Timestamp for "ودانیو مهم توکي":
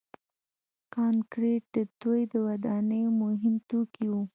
2.47-4.05